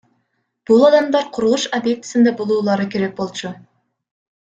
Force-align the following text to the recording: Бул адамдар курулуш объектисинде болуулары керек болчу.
Бул 0.69 0.85
адамдар 0.87 1.27
курулуш 1.35 1.65
объектисинде 1.79 2.33
болуулары 2.39 2.87
керек 2.95 3.13
болчу. 3.21 3.53